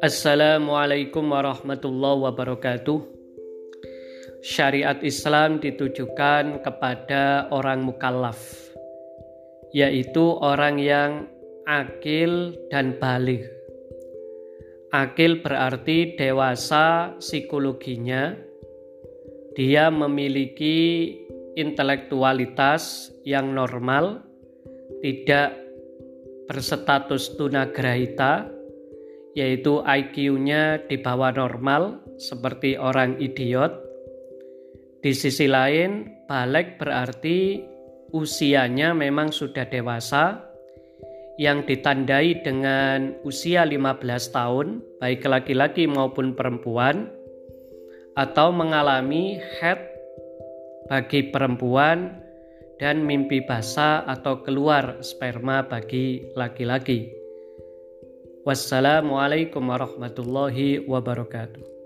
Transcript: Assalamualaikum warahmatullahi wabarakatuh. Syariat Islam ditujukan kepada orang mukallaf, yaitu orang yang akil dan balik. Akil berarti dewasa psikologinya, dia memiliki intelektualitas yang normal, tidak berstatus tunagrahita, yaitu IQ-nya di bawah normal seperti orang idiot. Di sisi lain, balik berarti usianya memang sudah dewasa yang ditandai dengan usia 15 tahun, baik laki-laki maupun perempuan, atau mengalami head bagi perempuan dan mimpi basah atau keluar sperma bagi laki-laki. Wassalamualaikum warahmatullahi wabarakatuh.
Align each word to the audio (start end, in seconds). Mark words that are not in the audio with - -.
Assalamualaikum 0.00 1.28
warahmatullahi 1.28 2.24
wabarakatuh. 2.24 3.04
Syariat 4.40 4.96
Islam 5.04 5.60
ditujukan 5.60 6.64
kepada 6.64 7.52
orang 7.52 7.84
mukallaf, 7.84 8.40
yaitu 9.76 10.24
orang 10.40 10.80
yang 10.80 11.28
akil 11.68 12.56
dan 12.72 12.96
balik. 12.96 13.44
Akil 14.88 15.44
berarti 15.44 16.16
dewasa 16.16 17.12
psikologinya, 17.20 18.32
dia 19.52 19.92
memiliki 19.92 21.12
intelektualitas 21.60 23.12
yang 23.28 23.52
normal, 23.52 24.24
tidak 25.00 25.56
berstatus 26.48 27.36
tunagrahita, 27.36 28.48
yaitu 29.34 29.82
IQ-nya 29.82 30.84
di 30.86 31.00
bawah 31.00 31.34
normal 31.34 32.00
seperti 32.20 32.78
orang 32.78 33.18
idiot. 33.18 33.72
Di 35.04 35.12
sisi 35.12 35.50
lain, 35.50 36.24
balik 36.24 36.80
berarti 36.80 37.60
usianya 38.14 38.94
memang 38.96 39.34
sudah 39.34 39.68
dewasa 39.68 40.40
yang 41.36 41.66
ditandai 41.66 42.46
dengan 42.46 43.10
usia 43.26 43.66
15 43.66 44.30
tahun, 44.30 44.80
baik 45.02 45.26
laki-laki 45.26 45.84
maupun 45.90 46.38
perempuan, 46.38 47.10
atau 48.14 48.54
mengalami 48.54 49.42
head 49.58 49.82
bagi 50.86 51.34
perempuan 51.34 52.22
dan 52.78 53.06
mimpi 53.06 53.44
basah 53.44 54.02
atau 54.08 54.42
keluar 54.42 54.98
sperma 55.04 55.62
bagi 55.62 56.24
laki-laki. 56.34 57.10
Wassalamualaikum 58.44 59.64
warahmatullahi 59.64 60.84
wabarakatuh. 60.84 61.83